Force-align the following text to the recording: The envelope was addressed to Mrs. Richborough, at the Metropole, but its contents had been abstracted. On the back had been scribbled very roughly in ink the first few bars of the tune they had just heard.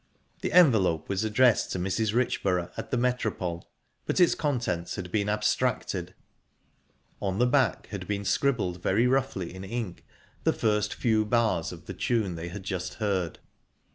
The 0.41 0.51
envelope 0.51 1.07
was 1.07 1.23
addressed 1.23 1.71
to 1.73 1.77
Mrs. 1.79 2.11
Richborough, 2.11 2.71
at 2.75 2.89
the 2.89 2.97
Metropole, 2.97 3.69
but 4.07 4.19
its 4.19 4.33
contents 4.33 4.95
had 4.95 5.11
been 5.11 5.29
abstracted. 5.29 6.15
On 7.21 7.37
the 7.37 7.45
back 7.45 7.85
had 7.89 8.07
been 8.07 8.25
scribbled 8.25 8.81
very 8.81 9.05
roughly 9.05 9.53
in 9.53 9.63
ink 9.63 10.03
the 10.43 10.53
first 10.53 10.95
few 10.95 11.23
bars 11.23 11.71
of 11.71 11.85
the 11.85 11.93
tune 11.93 12.33
they 12.33 12.47
had 12.47 12.63
just 12.63 12.95
heard. 12.95 13.37